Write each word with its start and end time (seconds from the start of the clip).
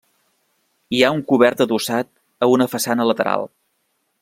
Hi 0.95 1.01
ha 1.07 1.11
un 1.17 1.21
cobert 1.33 1.61
adossat 1.67 2.11
a 2.47 2.49
una 2.55 2.69
façana 2.73 3.07
lateral. 3.13 3.49